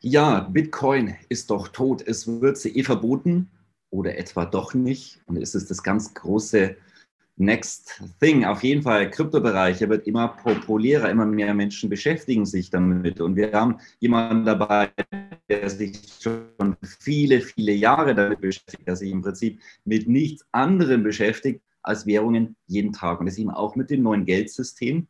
[0.00, 3.50] Ja, Bitcoin ist doch tot, es wird sie eh verboten
[3.90, 5.20] oder etwa doch nicht.
[5.26, 6.76] Und es ist das ganz große
[7.36, 8.44] Next Thing.
[8.44, 13.20] Auf jeden Fall, Kryptobereich, er wird immer populärer, immer mehr Menschen beschäftigen sich damit.
[13.20, 14.90] Und wir haben jemanden dabei,
[15.48, 21.02] der sich schon viele, viele Jahre damit beschäftigt, der sich im Prinzip mit nichts anderem
[21.04, 23.20] beschäftigt als Währungen jeden Tag.
[23.20, 25.06] Und das eben auch mit dem neuen Geldsystem,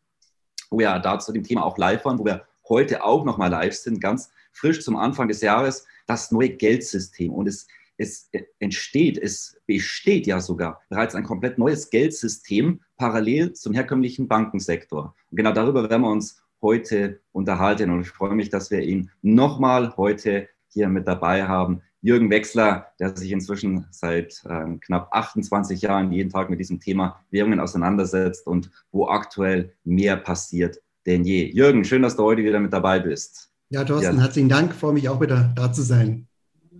[0.70, 3.74] wo wir da zu dem Thema auch live waren, wo wir heute auch nochmal live
[3.74, 7.32] sind, ganz frisch zum Anfang des Jahres das neue Geldsystem.
[7.32, 13.74] Und es, es entsteht, es besteht ja sogar bereits ein komplett neues Geldsystem parallel zum
[13.74, 15.14] herkömmlichen Bankensektor.
[15.30, 17.90] Und genau darüber werden wir uns heute unterhalten.
[17.90, 21.82] Und ich freue mich, dass wir ihn nochmal heute hier mit dabei haben.
[22.00, 27.24] Jürgen Wechsler, der sich inzwischen seit äh, knapp 28 Jahren jeden Tag mit diesem Thema
[27.30, 31.50] Währungen auseinandersetzt und wo aktuell mehr passiert denn je.
[31.52, 33.50] Jürgen, schön, dass du heute wieder mit dabei bist.
[33.70, 34.22] Ja, Thorsten, ja.
[34.22, 34.74] herzlichen Dank.
[34.74, 36.28] Freue mich auch wieder da zu sein.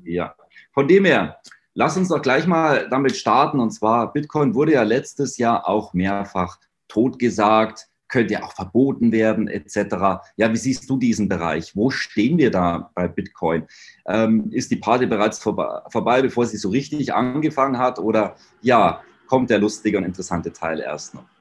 [0.04, 0.34] Ja,
[0.72, 1.38] von dem her,
[1.74, 3.58] lass uns doch gleich mal damit starten.
[3.58, 9.48] Und zwar, Bitcoin wurde ja letztes Jahr auch mehrfach totgesagt, könnte ja auch verboten werden,
[9.48, 10.22] etc.
[10.36, 11.74] Ja, wie siehst du diesen Bereich?
[11.74, 13.66] Wo stehen wir da bei Bitcoin?
[14.06, 17.98] Ähm, ist die Party bereits vorbei, vorbei, bevor sie so richtig angefangen hat?
[17.98, 21.37] Oder ja, kommt der lustige und interessante Teil erst noch?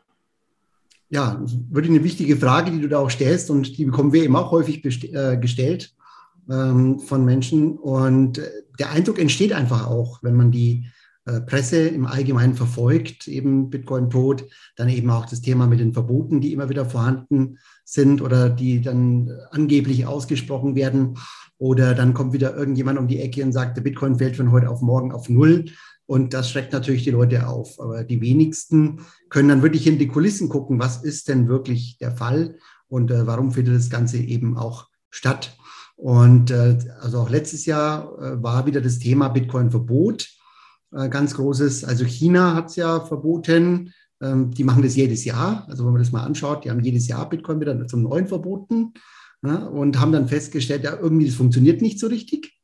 [1.10, 4.36] Ja, wirklich eine wichtige Frage, die du da auch stellst und die bekommen wir eben
[4.36, 5.94] auch häufig äh, gestellt
[6.50, 7.78] ähm, von Menschen.
[7.78, 10.88] Und äh, der Eindruck entsteht einfach auch, wenn man die
[11.26, 15.94] äh, Presse im Allgemeinen verfolgt, eben Bitcoin tot, dann eben auch das Thema mit den
[15.94, 21.18] Verboten, die immer wieder vorhanden sind oder die dann angeblich ausgesprochen werden.
[21.58, 24.70] Oder dann kommt wieder irgendjemand um die Ecke und sagt, der Bitcoin fällt von heute
[24.70, 25.66] auf morgen auf Null.
[26.06, 27.80] Und das schreckt natürlich die Leute auf.
[27.80, 32.12] Aber die wenigsten können dann wirklich in die Kulissen gucken, was ist denn wirklich der
[32.12, 32.58] Fall
[32.88, 35.56] und äh, warum findet das Ganze eben auch statt.
[35.96, 40.28] Und äh, also auch letztes Jahr äh, war wieder das Thema Bitcoin-Verbot
[40.94, 41.84] äh, ganz großes.
[41.84, 43.94] Also China hat es ja verboten.
[44.22, 45.66] Ähm, die machen das jedes Jahr.
[45.68, 48.94] Also wenn man das mal anschaut, die haben jedes Jahr Bitcoin wieder zum neuen verboten
[49.44, 52.57] ja, und haben dann festgestellt, ja, irgendwie das funktioniert nicht so richtig.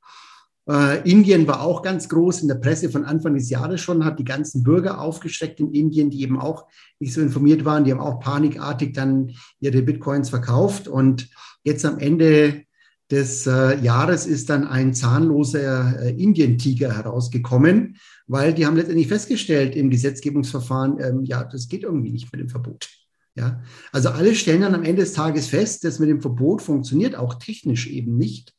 [0.70, 4.20] Äh, Indien war auch ganz groß in der Presse von Anfang des Jahres schon, hat
[4.20, 6.68] die ganzen Bürger aufgeschreckt in Indien, die eben auch
[7.00, 10.88] nicht so informiert waren, die haben auch panikartig dann ihre Bitcoins verkauft.
[10.88, 11.30] Und
[11.64, 12.64] jetzt am Ende
[13.12, 17.98] des äh, Jahres ist dann ein zahnloser äh, Indien-Tiger herausgekommen,
[18.28, 22.50] weil die haben letztendlich festgestellt im Gesetzgebungsverfahren, ähm, ja, das geht irgendwie nicht mit dem
[22.50, 22.90] Verbot.
[23.36, 27.16] Ja, also alle stellen dann am Ende des Tages fest, dass mit dem Verbot funktioniert
[27.16, 28.54] auch technisch eben nicht.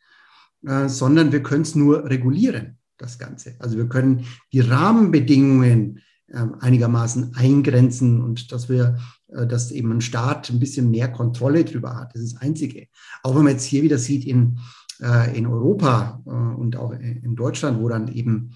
[0.66, 3.54] Äh, sondern wir können es nur regulieren, das Ganze.
[3.58, 8.96] Also wir können die Rahmenbedingungen äh, einigermaßen eingrenzen und dass wir,
[9.28, 12.14] äh, dass eben ein Staat ein bisschen mehr Kontrolle drüber hat.
[12.14, 12.86] Das ist das Einzige.
[13.22, 14.58] Auch wenn man jetzt hier wieder sieht in,
[15.02, 18.52] äh, in Europa und auch in Deutschland, wo dann eben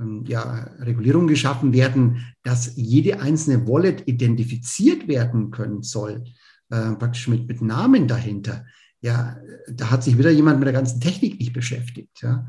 [0.00, 6.24] ähm, ja, Regulierungen geschaffen werden, dass jede einzelne Wallet identifiziert werden können soll,
[6.68, 8.64] praktisch mit, mit Namen dahinter
[9.02, 9.36] ja,
[9.68, 12.22] da hat sich wieder jemand mit der ganzen Technik nicht beschäftigt.
[12.22, 12.46] Ja.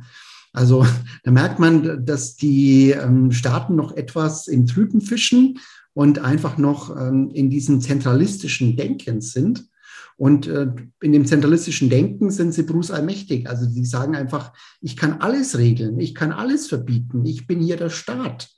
[0.53, 0.85] Also
[1.23, 5.59] da merkt man, dass die ähm, Staaten noch etwas im Trüben fischen
[5.93, 9.67] und einfach noch ähm, in diesem zentralistischen Denken sind.
[10.15, 10.67] Und äh,
[11.01, 13.49] in dem zentralistischen Denken sind sie Bruce allmächtig.
[13.49, 17.77] Also sie sagen einfach, ich kann alles regeln, ich kann alles verbieten, ich bin hier
[17.77, 18.49] der Staat.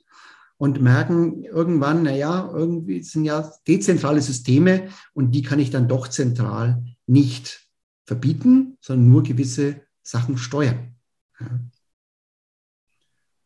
[0.58, 6.08] Und merken irgendwann, naja, irgendwie sind ja dezentrale Systeme und die kann ich dann doch
[6.08, 7.65] zentral nicht
[8.06, 10.94] verbieten, sondern nur gewisse Sachen steuern.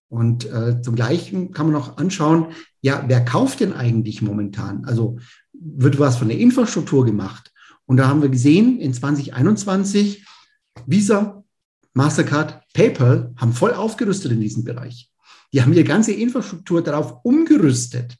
[0.08, 2.46] Und äh, zum Gleichen kann man noch anschauen,
[2.80, 4.84] ja, wer kauft denn eigentlich momentan?
[4.84, 5.18] Also
[5.52, 7.52] wird was von der Infrastruktur gemacht?
[7.86, 10.24] Und da haben wir gesehen, in 2021,
[10.86, 11.44] Visa,
[11.94, 15.10] Mastercard, PayPal haben voll aufgerüstet in diesem Bereich.
[15.52, 18.16] Die haben ihre ganze Infrastruktur darauf umgerüstet.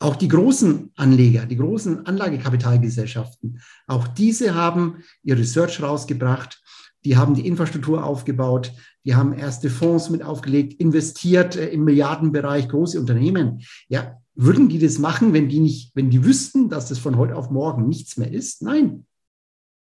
[0.00, 6.62] Auch die großen Anleger, die großen Anlagekapitalgesellschaften, auch diese haben ihr Research rausgebracht,
[7.04, 8.72] die haben die Infrastruktur aufgebaut,
[9.04, 13.62] die haben erste Fonds mit aufgelegt, investiert äh, im Milliardenbereich, große Unternehmen.
[13.88, 17.34] Ja, würden die das machen, wenn die nicht, wenn die wüssten, dass das von heute
[17.34, 18.62] auf morgen nichts mehr ist?
[18.62, 19.06] Nein.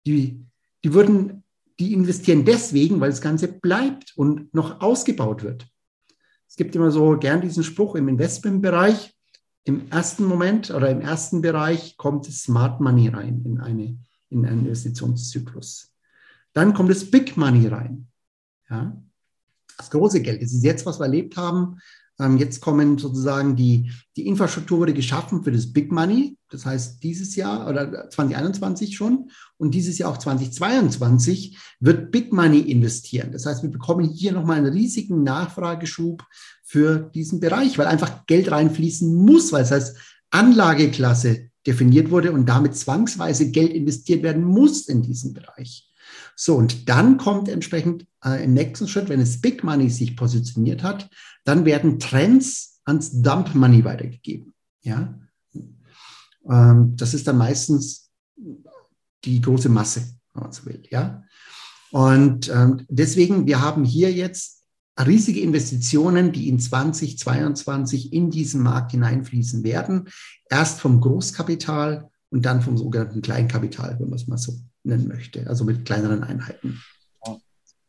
[0.06, 0.41] Die,
[0.82, 1.43] die würden
[1.79, 5.67] die investieren deswegen, weil das Ganze bleibt und noch ausgebaut wird.
[6.49, 9.14] Es gibt immer so gern diesen Spruch im Investmentbereich.
[9.65, 13.99] Im ersten Moment oder im ersten Bereich kommt Smart Money rein in, eine,
[14.29, 15.93] in einen Investitionszyklus.
[16.53, 18.09] Dann kommt das Big Money rein.
[18.69, 18.97] Ja?
[19.77, 20.43] Das große Geld.
[20.43, 21.79] Das ist jetzt, was wir erlebt haben.
[22.21, 26.37] Ähm, jetzt kommen sozusagen die, die Infrastruktur wurde geschaffen für das Big Money.
[26.51, 32.61] Das heißt, dieses Jahr oder 2021 schon und dieses Jahr auch 2022 wird Big Money
[32.61, 33.33] investieren.
[33.33, 36.23] Das heißt, wir bekommen hier nochmal einen riesigen Nachfrageschub
[36.63, 39.97] für diesen Bereich, weil einfach Geld reinfließen muss, weil es heißt
[40.31, 45.90] Anlageklasse definiert wurde und damit zwangsweise Geld investiert werden muss in diesen Bereich.
[46.37, 50.83] So, und dann kommt entsprechend äh, im nächsten Schritt, wenn es Big Money sich positioniert
[50.83, 51.11] hat,
[51.45, 54.55] dann werden Trends ans Dump Money weitergegeben.
[54.83, 55.19] Ja?
[56.49, 58.11] Ähm, das ist dann meistens
[59.25, 60.03] die große Masse,
[60.35, 60.83] wenn man so will.
[60.91, 61.25] Ja?
[61.91, 64.61] Und ähm, deswegen, wir haben hier jetzt
[64.99, 70.09] riesige Investitionen, die in 2022 in diesen Markt hineinfließen werden.
[70.49, 75.65] Erst vom Großkapital und dann vom sogenannten Kleinkapital, wenn man es mal so möchte, also
[75.65, 76.81] mit kleineren Einheiten.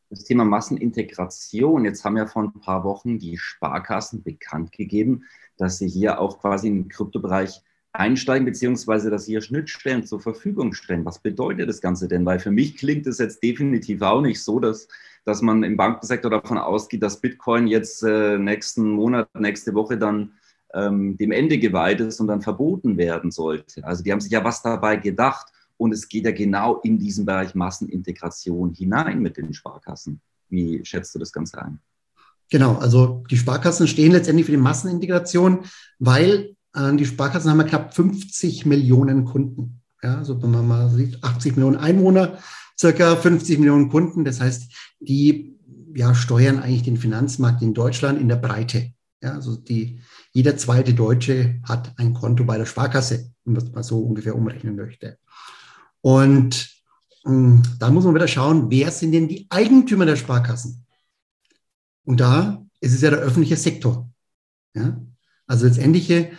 [0.09, 1.85] Das Thema Massenintegration.
[1.85, 5.23] Jetzt haben ja vor ein paar Wochen die Sparkassen bekannt gegeben,
[5.55, 7.61] dass sie hier auch quasi im Kryptobereich
[7.93, 11.05] einsteigen, beziehungsweise dass sie hier Schnittstellen zur Verfügung stellen.
[11.05, 12.25] Was bedeutet das Ganze denn?
[12.25, 14.87] Weil für mich klingt es jetzt definitiv auch nicht so, dass,
[15.25, 20.33] dass man im Bankensektor davon ausgeht, dass Bitcoin jetzt äh, nächsten Monat, nächste Woche dann
[20.73, 23.83] ähm, dem Ende geweiht ist und dann verboten werden sollte.
[23.83, 25.51] Also die haben sich ja was dabei gedacht.
[25.81, 30.21] Und es geht ja genau in diesen Bereich Massenintegration hinein mit den Sparkassen.
[30.47, 31.79] Wie schätzt du das Ganze ein?
[32.51, 35.61] Genau, also die Sparkassen stehen letztendlich für die Massenintegration,
[35.97, 39.81] weil äh, die Sparkassen haben ja knapp 50 Millionen Kunden.
[40.03, 42.37] Ja, also wenn man mal sieht, 80 Millionen Einwohner,
[42.79, 44.23] circa 50 Millionen Kunden.
[44.23, 45.57] Das heißt, die
[45.95, 48.91] ja, steuern eigentlich den Finanzmarkt in Deutschland in der Breite.
[49.23, 49.99] Ja, also die,
[50.31, 54.35] jeder zweite Deutsche hat ein Konto bei der Sparkasse, wenn man es mal so ungefähr
[54.35, 55.17] umrechnen möchte.
[56.01, 56.69] Und
[57.25, 60.85] ähm, da muss man wieder schauen, wer sind denn die Eigentümer der Sparkassen?
[62.03, 64.09] Und da ist es ja der öffentliche Sektor.
[64.73, 64.99] Ja?
[65.47, 66.31] Also letztendliche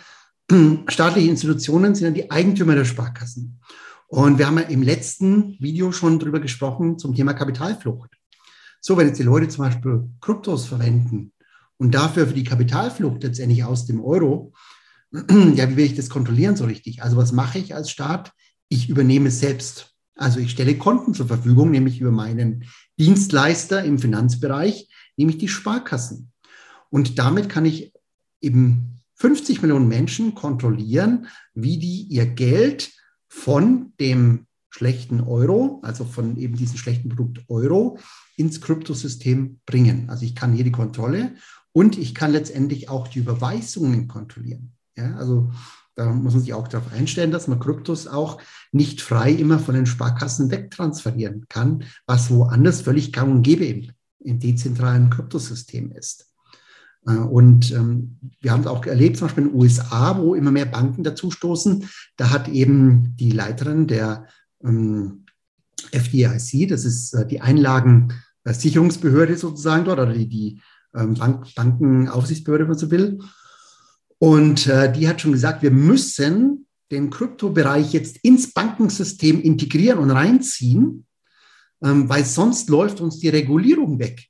[0.87, 3.61] staatliche Institutionen sind ja die Eigentümer der Sparkassen.
[4.07, 8.11] Und wir haben ja im letzten Video schon drüber gesprochen zum Thema Kapitalflucht.
[8.79, 11.31] So, wenn jetzt die Leute zum Beispiel Kryptos verwenden
[11.77, 14.53] und dafür für die Kapitalflucht letztendlich aus dem Euro,
[15.11, 17.01] ja, wie will ich das kontrollieren so richtig?
[17.01, 18.33] Also was mache ich als Staat?
[18.73, 19.95] Ich übernehme selbst.
[20.15, 22.65] Also ich stelle Konten zur Verfügung, nämlich über meinen
[22.99, 26.31] Dienstleister im Finanzbereich, nämlich die Sparkassen.
[26.89, 27.93] Und damit kann ich
[28.41, 32.91] eben 50 Millionen Menschen kontrollieren, wie die ihr Geld
[33.27, 37.99] von dem schlechten Euro, also von eben diesem schlechten Produkt Euro,
[38.37, 40.09] ins Kryptosystem bringen.
[40.09, 41.35] Also ich kann hier die Kontrolle
[41.71, 44.73] und ich kann letztendlich auch die Überweisungen kontrollieren.
[44.95, 45.51] Ja, also
[45.95, 48.41] da muss man sich auch darauf einstellen, dass man Kryptos auch
[48.71, 53.91] nicht frei immer von den Sparkassen wegtransferieren kann, was woanders völlig gang und gäbe im,
[54.19, 56.33] im dezentralen Kryptosystem ist.
[57.05, 60.51] Äh, und ähm, wir haben es auch erlebt, zum Beispiel in den USA, wo immer
[60.51, 61.87] mehr Banken dazustoßen.
[62.17, 64.27] Da hat eben die Leiterin der
[64.63, 65.25] ähm,
[65.91, 70.61] FDIC, das ist äh, die Einlagensicherungsbehörde sozusagen dort, oder die, die
[70.95, 73.19] ähm, Bank, Bankenaufsichtsbehörde, wenn man so will,
[74.23, 80.11] und äh, die hat schon gesagt, wir müssen den Kryptobereich jetzt ins Bankensystem integrieren und
[80.11, 81.05] reinziehen,
[81.83, 84.29] ähm, weil sonst läuft uns die Regulierung weg.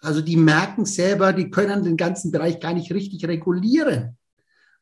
[0.00, 4.18] Also die merken selber, die können den ganzen Bereich gar nicht richtig regulieren,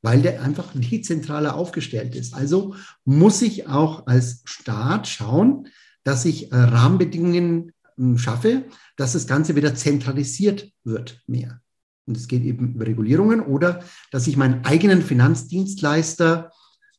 [0.01, 2.33] weil der einfach dezentraler aufgestellt ist.
[2.33, 5.69] Also muss ich auch als Staat schauen,
[6.03, 8.65] dass ich äh, Rahmenbedingungen äh, schaffe,
[8.97, 11.61] dass das Ganze wieder zentralisiert wird mehr.
[12.07, 16.51] Und es geht eben über Regulierungen oder dass ich meinen eigenen Finanzdienstleister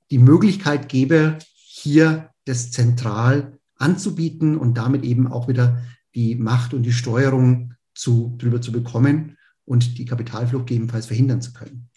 [0.10, 5.81] die Möglichkeit gebe, hier das zentral anzubieten und damit eben auch wieder
[6.15, 11.53] die Macht und die Steuerung zu, drüber zu bekommen und die Kapitalflucht gegebenenfalls verhindern zu
[11.53, 11.89] können.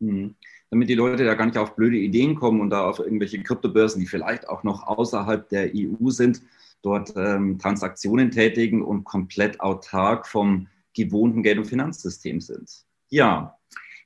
[0.00, 0.34] Mhm.
[0.70, 4.00] Damit die Leute da gar nicht auf blöde Ideen kommen und da auf irgendwelche Kryptobörsen,
[4.00, 6.42] die vielleicht auch noch außerhalb der EU sind,
[6.82, 12.84] dort ähm, Transaktionen tätigen und komplett autark vom gewohnten Geld- und Finanzsystem sind.
[13.10, 13.58] Ja,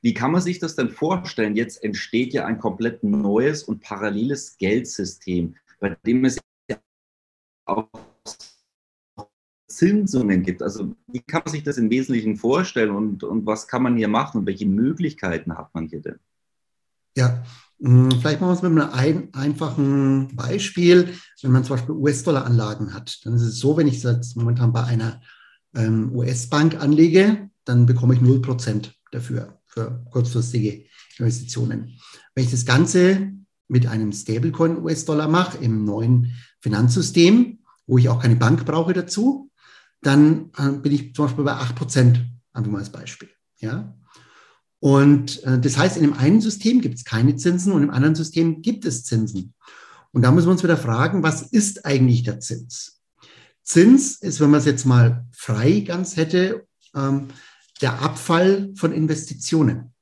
[0.03, 1.57] wie kann man sich das denn vorstellen?
[1.57, 6.39] Jetzt entsteht ja ein komplett neues und paralleles Geldsystem, bei dem es
[7.65, 7.89] auch
[9.67, 10.63] Zinsungen gibt.
[10.63, 14.09] Also wie kann man sich das im Wesentlichen vorstellen und, und was kann man hier
[14.09, 16.19] machen und welche Möglichkeiten hat man hier denn?
[17.17, 17.45] Ja,
[17.81, 21.15] Hm, vielleicht machen wir es mit einem ein, einfachen Beispiel.
[21.43, 24.83] Wenn man zum Beispiel US-Dollar-Anlagen hat, dann ist es so, wenn ich jetzt momentan bei
[24.83, 25.21] einer
[25.75, 30.85] ähm, US-Bank anlege, dann bekomme ich 0% dafür, für kurzfristige
[31.19, 31.99] Investitionen.
[32.35, 33.33] Wenn ich das Ganze
[33.69, 39.51] mit einem Stablecoin US-Dollar mache, im neuen Finanzsystem, wo ich auch keine Bank brauche dazu,
[40.03, 42.19] dann äh, bin ich zum Beispiel bei 8%,
[42.53, 43.29] einfach mal als Beispiel.
[43.59, 43.97] Ja?
[44.81, 48.15] Und äh, das heißt, in dem einen System gibt es keine Zinsen und im anderen
[48.15, 49.55] System gibt es Zinsen.
[50.13, 52.98] Und da müssen wir uns wieder fragen, was ist eigentlich der Zins?
[53.69, 57.29] Zins ist, wenn man es jetzt mal frei ganz hätte, ähm,
[57.83, 59.93] der Abfall von Investitionen.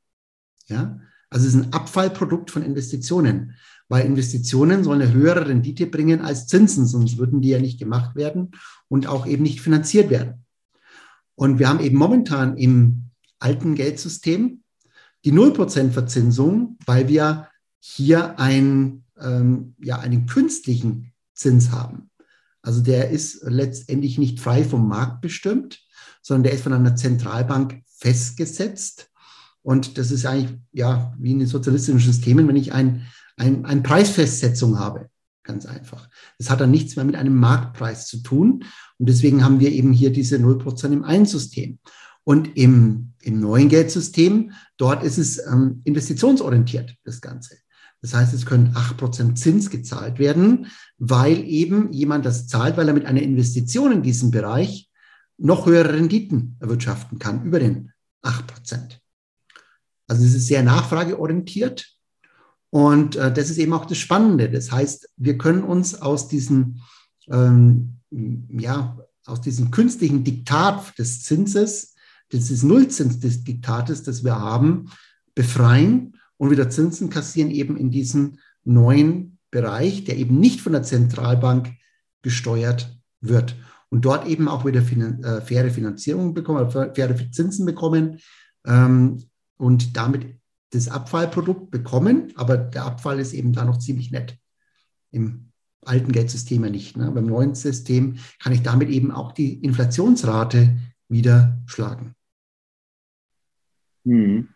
[0.68, 1.00] Ja?
[1.30, 3.56] Also es ist ein Abfallprodukt von Investitionen,
[3.88, 8.14] weil Investitionen sollen eine höhere Rendite bringen als Zinsen, sonst würden die ja nicht gemacht
[8.14, 8.52] werden
[8.86, 10.44] und auch eben nicht finanziert werden.
[11.34, 14.62] Und wir haben eben momentan im alten Geldsystem
[15.24, 17.48] die 0% Verzinsung, weil wir
[17.80, 22.10] hier ein, ähm, ja, einen künstlichen Zins haben.
[22.66, 25.84] Also der ist letztendlich nicht frei vom Markt bestimmt,
[26.20, 29.08] sondern der ist von einer Zentralbank festgesetzt.
[29.62, 33.06] Und das ist eigentlich ja wie in den sozialistischen Systemen, wenn ich ein,
[33.36, 35.08] ein, eine Preisfestsetzung habe.
[35.44, 36.08] Ganz einfach.
[36.38, 38.64] Das hat dann nichts mehr mit einem Marktpreis zu tun.
[38.98, 41.78] Und deswegen haben wir eben hier diese 0% im Einsystem.
[42.24, 47.58] Und im, im neuen Geldsystem, dort ist es ähm, investitionsorientiert, das Ganze.
[48.02, 50.66] Das heißt, es können 8% Zins gezahlt werden,
[50.98, 54.90] weil eben jemand das zahlt, weil er mit einer Investition in diesem Bereich
[55.38, 58.98] noch höhere Renditen erwirtschaften kann, über den 8%.
[60.08, 61.86] Also es ist sehr nachfrageorientiert
[62.70, 64.50] und äh, das ist eben auch das Spannende.
[64.50, 66.80] Das heißt, wir können uns aus diesem,
[67.28, 71.96] ähm, ja, aus diesem künstlichen Diktat des Zinses
[72.30, 74.90] das ist Nullzins des Diktates, das wir haben,
[75.34, 80.82] befreien und wieder Zinsen kassieren eben in diesen neuen Bereich, der eben nicht von der
[80.82, 81.72] Zentralbank
[82.22, 83.56] gesteuert wird.
[83.88, 88.18] Und dort eben auch wieder finan äh, faire Finanzierung bekommen, faire Zinsen bekommen
[88.66, 89.24] ähm,
[89.56, 90.38] und damit
[90.70, 92.32] das Abfallprodukt bekommen.
[92.34, 94.36] Aber der Abfall ist eben da noch ziemlich nett.
[95.12, 95.52] Im
[95.82, 96.96] alten Geldsystem ja nicht.
[96.96, 97.10] Ne?
[97.12, 100.76] Beim neuen System kann ich damit eben auch die Inflationsrate
[101.08, 102.14] wieder schlagen.
[104.04, 104.48] Hm.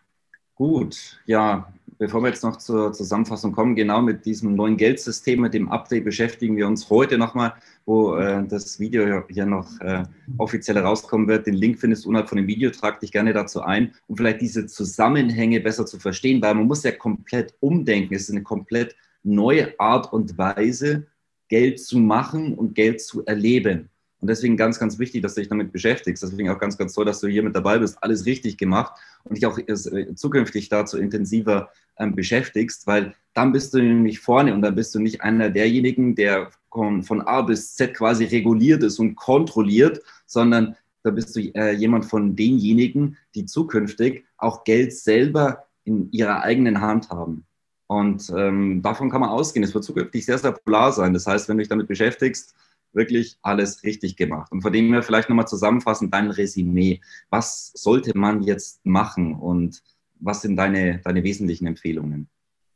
[0.61, 5.55] Gut, ja, bevor wir jetzt noch zur Zusammenfassung kommen, genau mit diesem neuen Geldsystem, mit
[5.55, 7.55] dem Update beschäftigen wir uns heute nochmal,
[7.87, 10.03] wo äh, das Video hier noch äh,
[10.37, 11.47] offiziell herauskommen wird.
[11.47, 14.39] Den Link findest du unterhalb von dem Video, trag dich gerne dazu ein, um vielleicht
[14.39, 18.13] diese Zusammenhänge besser zu verstehen, weil man muss ja komplett umdenken.
[18.13, 21.07] Es ist eine komplett neue Art und Weise,
[21.47, 23.89] Geld zu machen und Geld zu erleben.
[24.21, 26.21] Und deswegen ganz, ganz wichtig, dass du dich damit beschäftigst.
[26.21, 27.97] Deswegen auch ganz, ganz toll, dass du hier mit dabei bist.
[28.01, 33.73] Alles richtig gemacht und dich auch äh, zukünftig dazu intensiver ähm, beschäftigst, weil dann bist
[33.73, 37.93] du nämlich vorne und dann bist du nicht einer derjenigen, der von A bis Z
[37.95, 44.25] quasi reguliert ist und kontrolliert, sondern da bist du äh, jemand von denjenigen, die zukünftig
[44.37, 47.45] auch Geld selber in ihrer eigenen Hand haben.
[47.87, 49.63] Und ähm, davon kann man ausgehen.
[49.63, 51.13] Es wird zukünftig sehr, sehr polar sein.
[51.13, 52.55] Das heißt, wenn du dich damit beschäftigst,
[52.93, 54.51] wirklich alles richtig gemacht.
[54.51, 57.01] Und von dem her vielleicht nochmal zusammenfassend dein Resümee.
[57.29, 59.81] Was sollte man jetzt machen und
[60.19, 62.27] was sind deine, deine wesentlichen Empfehlungen?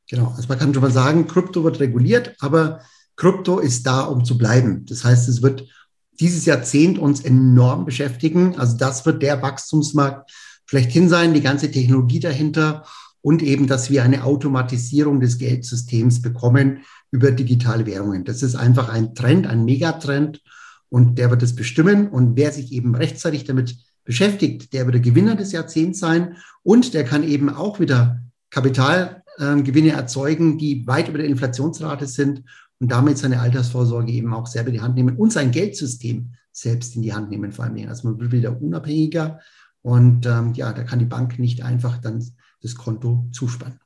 [0.09, 2.81] Genau, also man kann schon mal sagen, Krypto wird reguliert, aber
[3.15, 4.85] Krypto ist da, um zu bleiben.
[4.87, 5.67] Das heißt, es wird
[6.19, 8.57] dieses Jahrzehnt uns enorm beschäftigen.
[8.57, 10.31] Also das wird der Wachstumsmarkt
[10.65, 12.85] schlechthin sein, die ganze Technologie dahinter
[13.21, 16.83] und eben, dass wir eine Automatisierung des Geldsystems bekommen
[17.15, 18.25] über digitale Währungen.
[18.25, 20.41] Das ist einfach ein Trend, ein Megatrend
[20.89, 22.09] und der wird es bestimmen.
[22.09, 26.93] Und wer sich eben rechtzeitig damit beschäftigt, der wird der Gewinner des Jahrzehnts sein und
[26.93, 32.43] der kann eben auch wieder Kapitalgewinne äh, erzeugen, die weit über der Inflationsrate sind
[32.79, 36.97] und damit seine Altersvorsorge eben auch selber in die Hand nehmen und sein Geldsystem selbst
[36.97, 37.87] in die Hand nehmen, vor allem.
[37.87, 39.39] Also man wird wieder unabhängiger
[39.81, 42.21] und ähm, ja, da kann die Bank nicht einfach dann
[42.61, 43.79] das Konto zuspannen.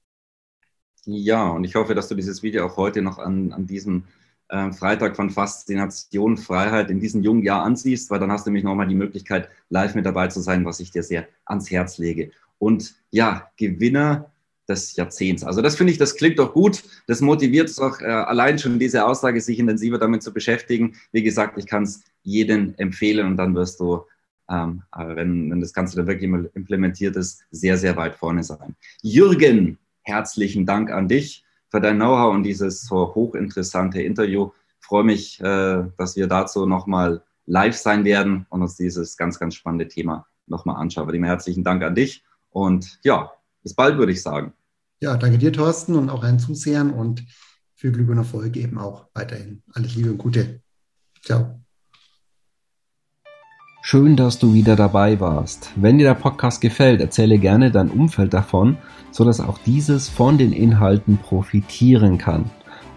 [1.05, 4.03] Ja, und ich hoffe, dass du dieses Video auch heute noch an, an diesem
[4.49, 8.63] äh, Freitag von Faszination, Freiheit in diesem jungen Jahr ansiehst, weil dann hast du nämlich
[8.63, 12.31] nochmal die Möglichkeit, live mit dabei zu sein, was ich dir sehr ans Herz lege.
[12.57, 14.31] Und ja, Gewinner
[14.67, 15.43] des Jahrzehnts.
[15.43, 16.83] Also das finde ich, das klingt doch gut.
[17.07, 20.95] Das motiviert es auch äh, allein schon diese Aussage, sich intensiver damit zu beschäftigen.
[21.11, 24.03] Wie gesagt, ich kann es jedem empfehlen und dann wirst du
[24.49, 28.75] ähm, wenn, wenn das Ganze dann wirklich implementiert ist, sehr, sehr weit vorne sein.
[29.01, 29.77] Jürgen,
[30.09, 34.49] herzlichen Dank an dich für dein Know-how und dieses so hochinteressante Interview.
[34.81, 39.39] Ich freue mich, äh, dass wir dazu nochmal live sein werden und uns dieses ganz,
[39.39, 41.09] ganz spannende Thema nochmal anschauen.
[41.09, 43.31] Von herzlichen Dank an dich und ja,
[43.63, 44.53] bis bald würde ich sagen.
[45.01, 47.23] Ja, danke dir, Thorsten, und auch allen Zusehern und
[47.75, 49.63] viel Glück und Erfolg eben auch weiterhin.
[49.73, 50.61] Alles Liebe und Gute.
[51.23, 51.61] Ciao.
[53.81, 55.71] Schön, dass du wieder dabei warst.
[55.77, 58.77] Wenn dir der Podcast gefällt, erzähle gerne dein Umfeld davon,
[59.11, 62.45] sodass auch dieses von den Inhalten profitieren kann.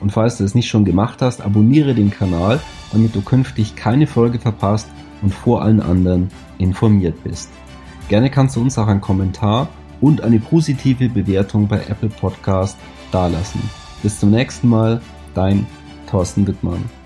[0.00, 2.60] Und falls du es nicht schon gemacht hast, abonniere den Kanal,
[2.92, 4.88] damit du künftig keine Folge verpasst
[5.22, 6.28] und vor allen anderen
[6.58, 7.50] informiert bist.
[8.08, 9.68] Gerne kannst du uns auch einen Kommentar
[10.00, 12.76] und eine positive Bewertung bei Apple Podcast
[13.12, 13.62] dalassen.
[14.02, 15.00] Bis zum nächsten Mal,
[15.34, 15.66] dein
[16.10, 17.01] Thorsten Wittmann.